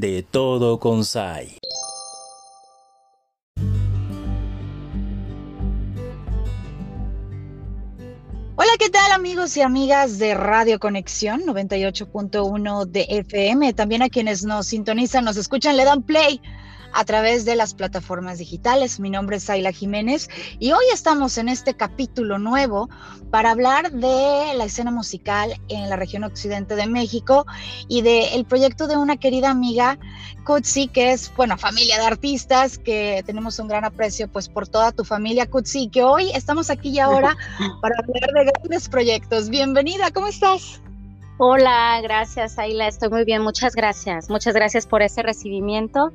[0.00, 1.58] de todo con SAI.
[8.54, 13.72] Hola, ¿qué tal amigos y amigas de Radio Conexión 98.1 de FM?
[13.72, 16.40] También a quienes nos sintonizan, nos escuchan, le dan play
[16.92, 19.00] a través de las plataformas digitales.
[19.00, 20.28] Mi nombre es Ayla Jiménez
[20.58, 22.88] y hoy estamos en este capítulo nuevo
[23.30, 27.46] para hablar de la escena musical en la región occidente de México
[27.88, 29.98] y del proyecto de una querida amiga,
[30.44, 34.92] Kutsi, que es, bueno, familia de artistas, que tenemos un gran aprecio pues por toda
[34.92, 37.36] tu familia, Kutsi, que hoy estamos aquí y ahora
[37.82, 39.48] para hablar de grandes proyectos.
[39.50, 40.80] Bienvenida, ¿cómo estás?
[41.40, 46.12] Hola, gracias Ayla, estoy muy bien, muchas gracias, muchas gracias por ese recibimiento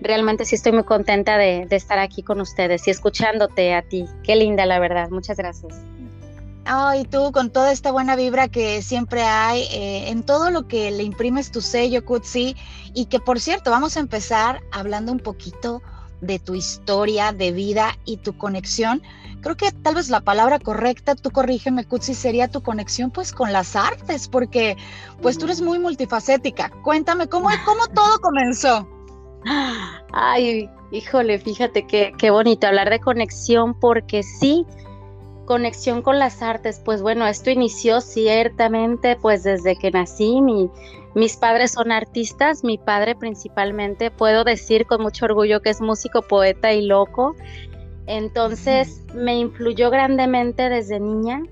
[0.00, 4.06] realmente sí estoy muy contenta de, estar aquí con ustedes y escuchándote a ti.
[4.22, 5.10] Qué linda, la verdad.
[5.10, 5.74] Muchas gracias.
[6.64, 10.90] Ay, tú con toda esta buena vibra que siempre hay eh, en todo lo que
[10.90, 12.54] le imprimes tu sello, Kutsi,
[12.94, 15.82] y que por cierto, vamos a empezar hablando un poquito
[16.20, 19.02] de tu historia de vida y tu conexión.
[19.40, 23.52] Creo que tal vez la palabra correcta, tú corrígeme, Kutsi, sería tu conexión pues con
[23.52, 24.76] las artes, porque
[25.22, 26.70] pues tú eres muy multifacética.
[26.84, 28.86] Cuéntame, ¿cómo, cómo todo comenzó?
[30.12, 34.66] Ay, híjole, fíjate que, qué bonito hablar de conexión porque sí,
[35.46, 40.40] conexión con las artes, pues bueno, esto inició ciertamente pues desde que nací,
[41.14, 46.22] mis padres son artistas, mi padre principalmente, puedo decir con mucho orgullo que es músico,
[46.22, 47.34] poeta y loco,
[48.06, 51.42] entonces me influyó grandemente desde niña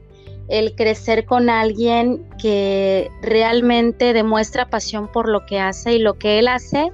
[0.48, 6.38] el crecer con alguien que realmente demuestra pasión por lo que hace y lo que
[6.38, 6.90] él hace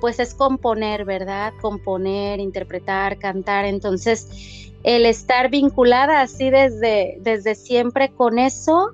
[0.00, 1.52] pues es componer, ¿verdad?
[1.60, 3.64] Componer, interpretar, cantar.
[3.64, 8.92] Entonces, el estar vinculada así desde, desde siempre con eso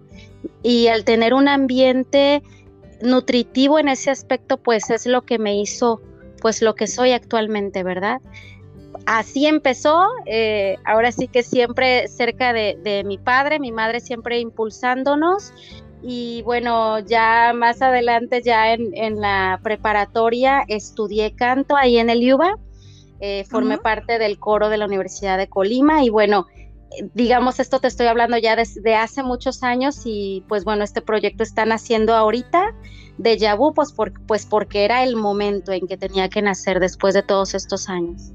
[0.63, 2.43] y al tener un ambiente
[3.03, 6.01] nutritivo en ese aspecto, pues es lo que me hizo,
[6.41, 8.21] pues lo que soy actualmente, ¿verdad?
[9.07, 14.39] Así empezó, eh, ahora sí que siempre cerca de, de mi padre, mi madre siempre
[14.39, 15.53] impulsándonos
[16.07, 22.59] y bueno, ya más adelante, ya en, la preparatoria, estudié canto ahí en el IUBA,
[23.21, 26.47] eh, formé parte del coro de la Universidad de Colima y bueno,
[27.15, 31.43] digamos, esto te estoy hablando ya desde hace muchos años y pues bueno, este proyecto
[31.43, 32.75] está naciendo ahorita
[33.17, 33.95] de Yabu, pues,
[34.27, 38.31] pues porque era el momento en que tenía que nacer después de todos estos años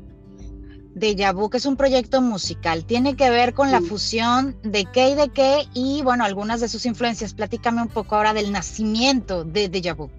[0.99, 2.85] de Yabu, que es un proyecto musical.
[2.85, 6.67] Tiene que ver con la fusión de qué y de qué y, bueno, algunas de
[6.67, 7.33] sus influencias.
[7.33, 10.09] Platícame un poco ahora del nacimiento de Deja Vu.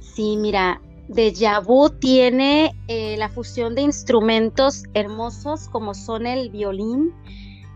[0.00, 7.12] Sí, mira, Deja Vu tiene eh, la fusión de instrumentos hermosos como son el violín,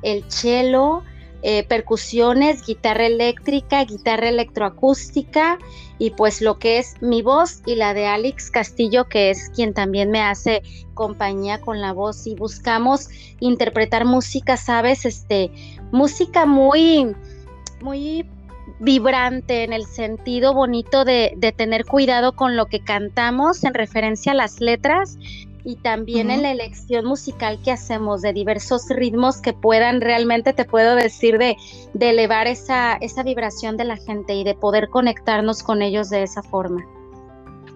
[0.03, 1.03] el cello,
[1.49, 5.61] eh, percusiones, guitarra eléctrica, guitarra electroacústica
[5.97, 9.73] y pues lo que es mi voz y la de Alex Castillo, que es quien
[9.73, 10.65] también me hace
[10.95, 12.27] compañía con la voz.
[12.27, 15.53] Y buscamos interpretar música, sabes, este,
[15.93, 17.15] música muy,
[17.81, 18.29] muy
[18.81, 24.33] vibrante en el sentido bonito de, de, tener cuidado con lo que cantamos en referencia
[24.33, 25.17] a las letras
[25.67, 30.65] y también en la elección musical que hacemos de diversos ritmos que puedan realmente, te
[30.65, 31.57] puedo decir, de,
[31.93, 36.23] de elevar esa, esa vibración de la gente y de poder conectarnos con ellos de
[36.23, 36.87] esa forma.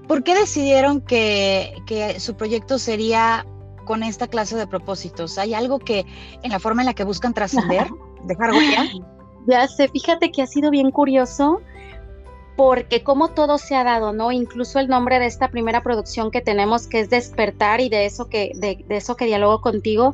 [0.06, 3.44] ¿Por qué decidieron que, que su proyecto sería
[3.86, 5.36] con esta clase de propósitos?
[5.36, 6.06] ¿Hay algo que
[6.44, 7.88] en la forma en la que buscan trascender,
[8.24, 8.84] dejar huella?
[9.48, 11.60] Ya sé, fíjate que ha sido bien curioso
[12.60, 14.32] porque como todo se ha dado, ¿no?
[14.32, 18.28] Incluso el nombre de esta primera producción que tenemos, que es Despertar y de eso
[18.28, 20.12] que, de, eso que dialogo contigo,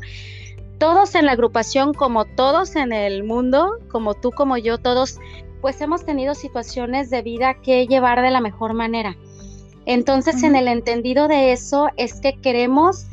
[0.78, 5.18] todos en la agrupación, como todos en el mundo, como tú, como yo, todos,
[5.60, 9.16] pues hemos tenido situaciones de vida que llevar de la mejor manera.
[9.84, 13.06] Entonces, en el entendido de eso, es que queremos,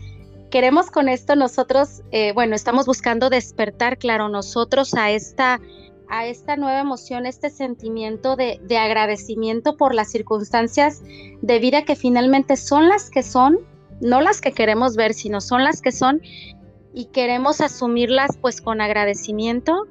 [0.51, 5.59] queremos con esto nosotros, eh, bueno, estamos buscando despertar, claro, nosotros a esta
[6.13, 11.01] a esta nueva emoción, este sentimiento de, agradecimiento por las circunstancias
[11.41, 13.57] de vida que finalmente son las que son,
[13.99, 16.21] no las que queremos ver, sino son las que son
[16.93, 19.87] y queremos asumirlas pues con agradecimiento.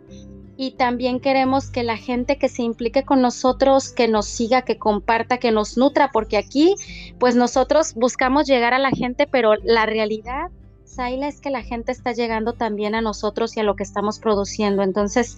[0.57, 4.79] Y también queremos que la gente que se implique con nosotros, que nos siga, que
[4.79, 6.77] comparta, que nos nutra, porque aquí
[7.19, 10.53] pues nosotros buscamos llegar a la gente, pero la realidad
[10.93, 14.19] Saila, es que la gente está llegando también a nosotros y a lo que estamos
[14.19, 14.83] produciendo.
[14.83, 15.37] Entonces,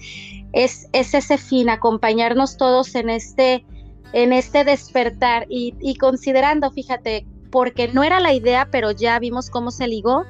[0.52, 3.64] es, ese fin, acompañarnos todos en este,
[4.12, 9.70] en este despertar y, considerando, fíjate, porque no era la idea, pero ya vimos cómo
[9.70, 10.24] se ligó,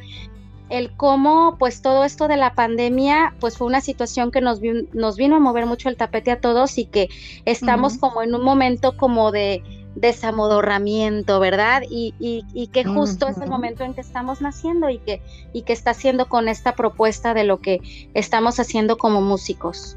[0.68, 4.60] el cómo, pues todo esto de la pandemia, pues fue una situación que nos,
[4.92, 7.08] nos vino a mover mucho el tapete a todos y que
[7.46, 9.62] estamos como en un momento como de
[9.94, 11.82] desamodorramiento, ¿verdad?
[11.88, 15.72] Y, y, que justo es el momento en que estamos naciendo y que, y que
[15.72, 17.80] está haciendo con esta propuesta de lo que
[18.14, 19.96] estamos haciendo como músicos.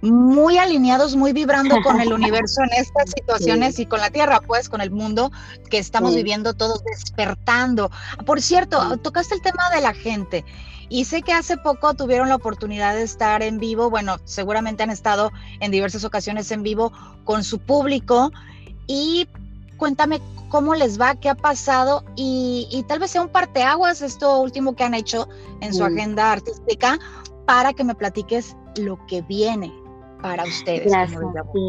[0.00, 4.68] Muy alineados, muy vibrando con el universo en estas situaciones y con la Tierra, pues,
[4.68, 5.30] con el mundo
[5.70, 7.90] que estamos viviendo todos despertando.
[8.26, 10.44] Por cierto, tocaste el tema de la gente
[10.92, 14.90] y sé que hace poco tuvieron la oportunidad de estar en vivo, bueno, seguramente han
[14.90, 16.92] estado en diversas ocasiones en vivo
[17.24, 18.30] con su público
[18.86, 19.28] y
[19.76, 24.76] cuéntame cómo les va, qué ha pasado y, tal vez sea un parteaguas esto último
[24.76, 25.28] que han hecho
[25.60, 26.98] en su agenda artística
[27.46, 29.72] para que me platiques lo que viene
[30.20, 30.92] para ustedes.
[30.92, 31.20] Gracias,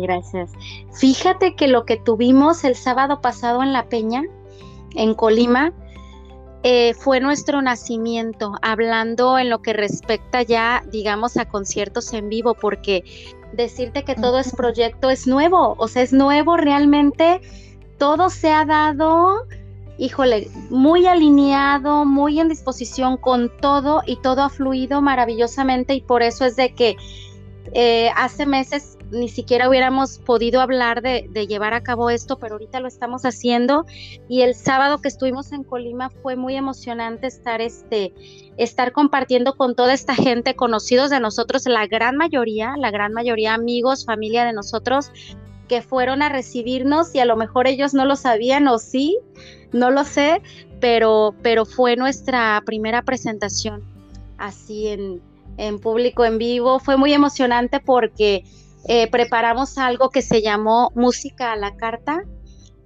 [0.03, 0.51] gracias.
[0.93, 4.23] Fíjate que lo que tuvimos el sábado pasado en La Peña,
[4.95, 5.73] en Colima,
[6.65, 12.53] eh, fue nuestro nacimiento, hablando en lo que respecta ya, digamos, a conciertos en vivo,
[12.53, 13.03] porque
[13.53, 17.41] decirte que todo es proyecto es nuevo, o sea, es nuevo realmente,
[17.97, 19.45] todo se ha dado,
[19.97, 26.23] híjole, muy alineado, muy en disposición con todo y todo ha fluido maravillosamente y por
[26.23, 26.97] eso es de que
[27.73, 32.79] eh, hace meses ni siquiera hubiéramos podido hablar de, llevar a cabo esto, pero ahorita
[32.79, 33.85] lo estamos haciendo.
[34.27, 38.13] Y el sábado que estuvimos en Colima fue muy emocionante estar, este,
[38.57, 43.53] estar compartiendo con toda esta gente, conocidos de nosotros, la gran mayoría, la gran mayoría
[43.53, 45.11] amigos, familia de nosotros,
[45.67, 49.17] que fueron a recibirnos y a lo mejor ellos no lo sabían o sí,
[49.71, 50.41] no lo sé,
[50.79, 53.83] pero, pero fue nuestra primera presentación
[54.37, 55.21] así en,
[55.57, 56.79] en público, en vivo.
[56.79, 58.43] Fue muy emocionante porque
[58.87, 62.23] eh, preparamos algo que se llamó Música a la Carta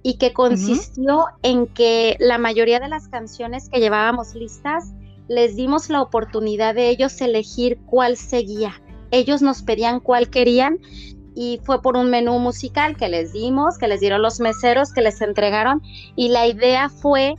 [0.02, 4.92] y que consistió en que la mayoría de las canciones que llevábamos listas
[5.28, 8.80] les dimos la oportunidad de ellos elegir cuál seguía.
[9.10, 10.78] Ellos nos pedían cuál querían
[11.34, 15.02] y fue por un menú musical que les dimos, que les dieron los meseros, que
[15.02, 15.82] les entregaron
[16.16, 17.34] y la idea fue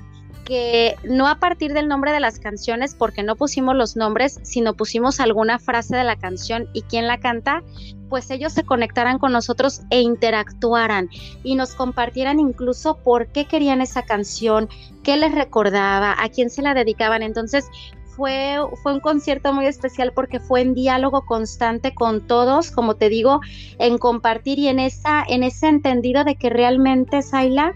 [0.50, 4.74] que no a partir del nombre de las canciones, porque no pusimos los nombres, sino
[4.74, 7.62] pusimos alguna frase de la canción y quién la canta,
[8.10, 11.08] pues ellos se conectaran con nosotros e interactuaran
[11.44, 14.70] y nos compartieran incluso por qué querían esa canción,
[15.04, 17.22] qué les recordaba, a quién se la dedicaban.
[17.22, 17.70] Entonces
[18.16, 23.10] fue, fue un concierto muy especial porque fue en diálogo constante con todos, como te
[23.10, 23.40] digo,
[23.78, 27.76] en compartir y en, esa, en ese entendido de que realmente, Saila,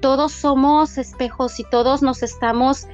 [0.00, 2.86] todos somos espejos y todos nos estamos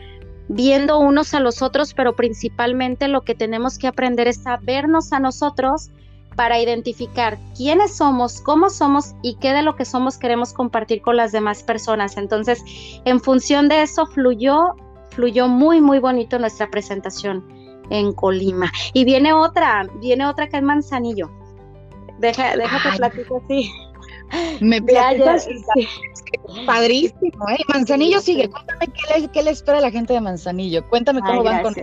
[0.48, 5.12] viendo unos a los otros, pero principalmente lo que tenemos que aprender es a vernos
[5.12, 5.90] a nosotros
[6.36, 11.16] para identificar quiénes somos, cómo somos y qué de lo que somos queremos compartir con
[11.16, 12.16] las demás personas.
[12.16, 12.62] Entonces,
[13.04, 14.74] en función de eso fluyó,
[15.10, 17.44] fluyó muy, muy bonito nuestra presentación
[17.90, 18.72] en Colima.
[18.94, 21.30] Y viene otra, viene otra que es Manzanillo.
[22.18, 23.70] Deja, déjate platico así.
[24.60, 25.46] Me platicas,
[26.66, 27.58] padrísimo, ¿eh?
[27.68, 28.48] Manzanillo sigue.
[28.48, 28.86] Cuéntame
[29.32, 30.86] qué le, espera a la gente de Manzanillo.
[30.88, 31.74] Cuéntame cómo van con.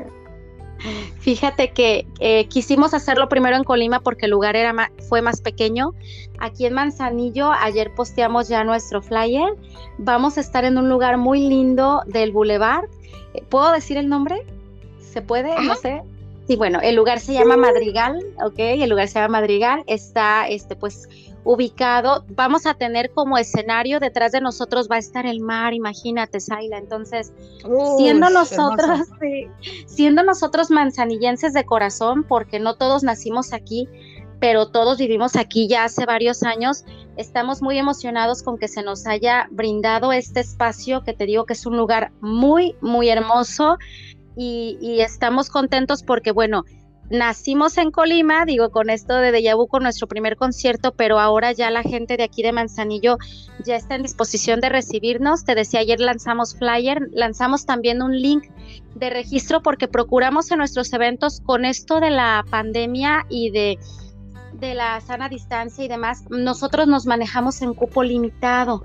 [1.20, 5.94] Fíjate que eh, quisimos hacerlo primero en Colima porque el lugar era fue más pequeño.
[6.40, 9.54] Aquí en Manzanillo, ayer posteamos ya nuestro flyer.
[9.98, 12.86] Vamos a estar en un lugar muy lindo del Boulevard.
[13.34, 14.46] Eh, ¿Puedo decir el nombre?
[15.02, 15.54] ¿Se puede?
[15.62, 16.02] No sé.
[16.48, 18.56] Sí, bueno, el lugar se llama Madrigal, ¿ok?
[18.58, 19.84] El lugar se llama Madrigal.
[19.86, 21.08] Está, este, pues,
[21.44, 26.40] ubicado, vamos a tener como escenario detrás de nosotros va a estar el mar, imagínate,
[26.40, 26.78] Saila.
[26.78, 27.34] Entonces,
[27.98, 29.08] siendo nosotros,
[29.86, 33.88] siendo nosotros manzanillenses de corazón, porque no todos nacimos aquí,
[34.40, 36.86] pero todos vivimos aquí ya hace varios años,
[37.18, 41.54] estamos muy emocionados con que se nos haya brindado este espacio, que te digo que
[41.54, 43.78] es un lugar muy, muy hermoso.
[44.42, 46.64] Y, y estamos contentos porque, bueno,
[47.10, 51.70] nacimos en Colima, digo, con esto de Deja con nuestro primer concierto, pero ahora ya
[51.72, 53.18] la gente de aquí de Manzanillo
[53.64, 55.44] ya está en disposición de recibirnos.
[55.44, 58.46] Te decía, ayer lanzamos flyer, lanzamos también un link
[58.96, 63.80] de registro porque procuramos en nuestros eventos con esto de la pandemia y de
[64.54, 68.84] de la sana distancia y demás, nosotros nos manejamos en cupo limitado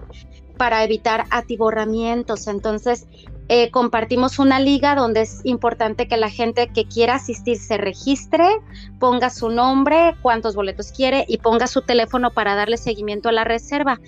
[0.57, 2.47] para evitar atiborramientos.
[2.47, 3.07] Entonces,
[3.48, 8.46] eh, compartimos una liga donde es importante que la gente que quiera asistir se registre,
[8.98, 13.44] ponga su nombre, cuántos boletos quiere y ponga su teléfono para darle seguimiento a la
[13.44, 14.00] reserva.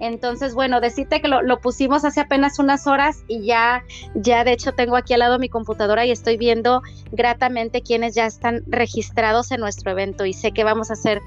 [0.00, 3.84] Entonces, bueno, decirte que lo, pusimos hace apenas unas horas y ya,
[4.14, 8.26] ya de hecho tengo aquí al lado mi computadora y estoy viendo gratamente quienes ya
[8.26, 11.20] están registrados en nuestro evento y sé que vamos a ser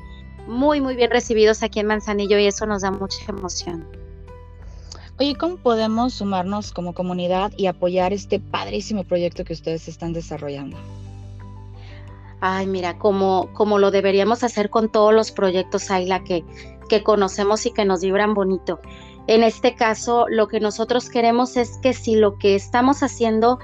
[0.47, 4.06] muy, muy bien recibidos aquí en Manzanillo y eso nos da mucha emoción.
[5.19, 10.77] Oye, ¿cómo podemos sumarnos como comunidad y apoyar este padrísimo proyecto que ustedes están desarrollando?
[12.39, 16.43] Ay, mira, como, como lo deberíamos hacer con todos los proyectos, Ayla, que,
[16.88, 18.79] que conocemos y que nos vibran bonito.
[19.25, 23.57] en este caso, lo que nosotros queremos es que si lo que estamos haciendo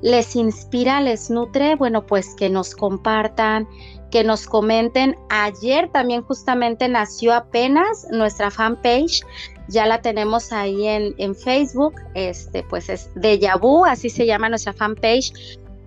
[0.00, 3.68] les inspira, les nutre, bueno, pues que nos compartan,
[4.10, 5.16] que nos comenten.
[5.28, 9.22] Ayer también justamente nació apenas nuestra fanpage,
[9.68, 14.48] ya la tenemos ahí en, en Facebook, este, pues es de Vu, así se llama
[14.48, 15.32] nuestra fanpage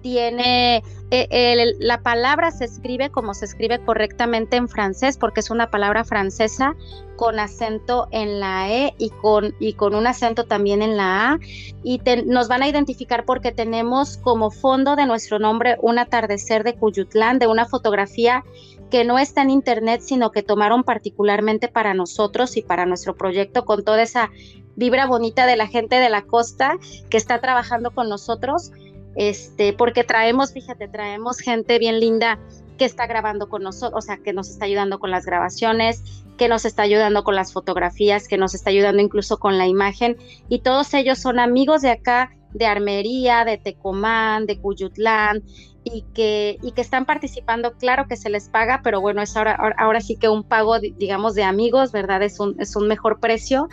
[0.01, 5.69] tiene, eh, la palabra se escribe como se escribe correctamente en francés, porque es una
[5.69, 6.75] palabra francesa
[7.15, 11.39] con acento en la E y con, y con un acento también en la A.
[11.83, 16.75] Y nos van a identificar porque tenemos como fondo de nuestro nombre un atardecer de
[16.75, 18.43] Cuyutlán, de una fotografía
[18.89, 23.65] que no está en internet, sino que tomaron particularmente para nosotros y para nuestro proyecto
[23.65, 24.31] con toda esa
[24.75, 26.77] vibra bonita de la gente de la costa
[27.09, 28.71] que está trabajando con nosotros
[29.15, 32.39] este, porque traemos, fíjate, traemos gente bien linda
[32.77, 36.47] que está grabando con nosotros, o sea, que nos está ayudando con las grabaciones, que
[36.47, 40.15] nos está ayudando con las fotografías, que nos está ayudando incluso con la imagen,
[40.47, 45.43] y todos ellos son amigos de acá, de Armería, de Tecomán, de Cuyutlán,
[45.83, 49.55] y que, y que están participando, claro que se les paga, pero bueno, es ahora,
[49.77, 52.21] ahora sí que un pago, digamos, de amigos, ¿verdad?
[52.23, 53.69] Es un, es un mejor precio.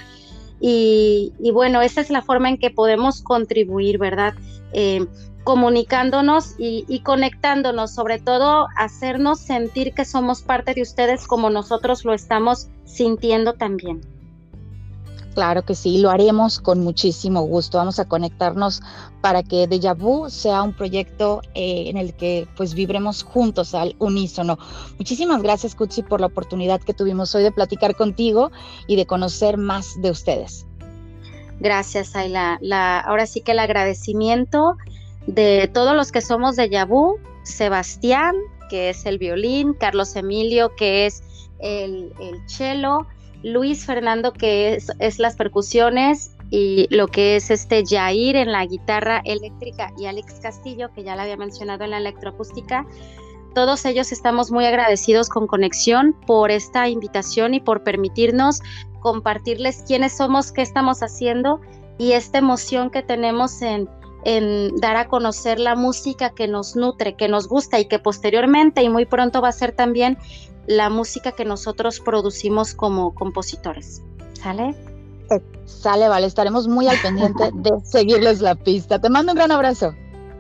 [0.61, 4.35] Y, y bueno, esa es la forma en que podemos contribuir, ¿verdad?
[4.73, 5.07] Eh,
[5.47, 12.15] comunicándonos y, conectándonos, sobre todo hacernos sentir que somos parte de ustedes como nosotros lo
[12.15, 14.01] estamos sintiendo también.
[15.37, 17.77] Claro que sí, lo haremos con muchísimo gusto.
[17.77, 18.81] Vamos a conectarnos
[19.21, 23.95] para que Deja Vu sea un proyecto eh, en el que pues vibremos juntos al
[23.99, 24.59] unísono.
[24.97, 28.51] Muchísimas gracias, Kutsi, por la oportunidad que tuvimos hoy de platicar contigo
[28.87, 30.65] y de conocer más de ustedes.
[31.61, 32.57] Gracias, Ayla.
[32.63, 34.79] La, ahora sí que el agradecimiento
[35.27, 38.35] de todos los que somos de Yabú, Sebastián,
[38.71, 41.23] que es el violín, Carlos Emilio, que es
[41.59, 43.07] el, el cello,
[43.43, 49.21] Luis Fernando, que es, las percusiones, y lo que es este Jair en la guitarra
[49.25, 52.87] eléctrica y Alex Castillo, que ya la había mencionado en la electroacústica.
[53.55, 58.61] Todos ellos estamos muy agradecidos con Conexión por esta invitación y por permitirnos
[59.01, 61.61] compartirles quiénes somos, qué estamos haciendo
[61.99, 63.89] y esta emoción que tenemos en,
[64.25, 68.83] en dar a conocer la música que nos nutre, que nos gusta y que posteriormente
[68.83, 70.19] y muy pronto va a ser también
[70.67, 74.03] la música que nosotros producimos como compositores.
[74.35, 74.75] ¿Sale?
[75.31, 79.01] Eh, sale, vale, estaremos muy al pendiente de seguirles la pista.
[79.01, 79.95] Te mando un gran abrazo.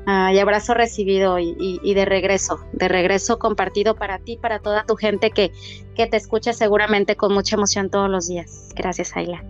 [0.06, 4.95] y abrazo recibido y, y, de regreso, de regreso compartido para ti, para toda tu
[4.97, 5.52] gente que,
[5.97, 8.73] que te escucha seguramente con mucha emoción todos los días.
[8.76, 9.42] Gracias, Ayla.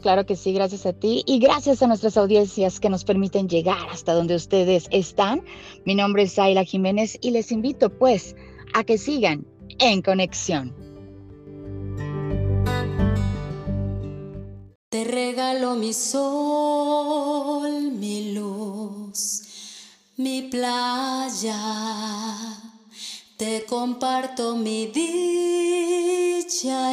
[0.00, 3.88] Claro que sí, gracias a ti y gracias a nuestras audiencias que nos permiten llegar
[3.90, 5.42] hasta donde ustedes están.
[5.84, 8.36] Mi nombre es Ayla Jiménez y les invito pues
[8.74, 9.44] a que sigan
[9.78, 10.74] en conexión.
[14.88, 19.42] Te regalo mi sol, mi luz,
[20.16, 21.58] mi playa.
[23.36, 26.18] Te comparto mi dicha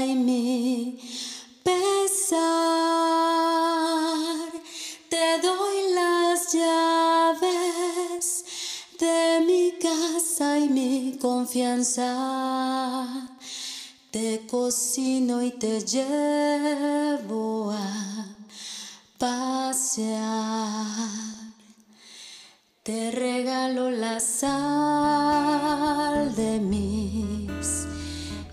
[0.05, 0.99] y mi
[1.63, 2.07] te
[10.99, 12.07] mi confianza.
[14.11, 18.25] Te cocino y te llevo a
[19.17, 20.17] pasear.
[22.83, 25.15] Te regalo la sal
[26.35, 27.85] de mis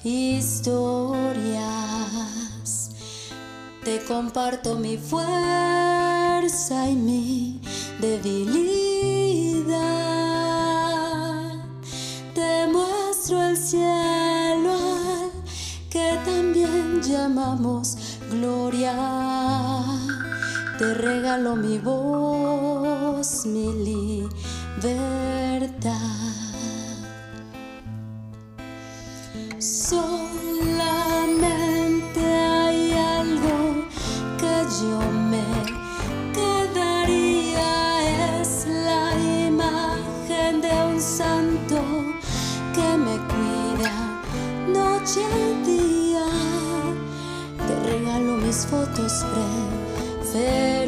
[0.05, 1.51] historias.
[3.83, 7.61] Te comparto mi fuerza y mi
[8.01, 8.76] debilidad.
[17.09, 18.95] Llamamos gloria.
[20.79, 23.73] Te regalo mi voz, mi
[24.83, 25.07] libertad.
[48.69, 50.86] fotos pré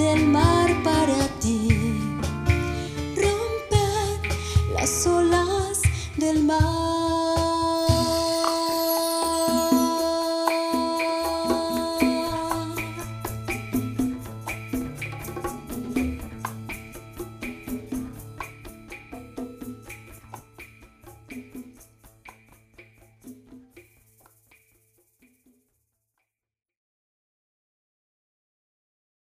[0.00, 1.68] del mar para ti.
[3.14, 3.84] Rompe
[4.72, 5.82] las olas
[6.16, 6.89] del mar.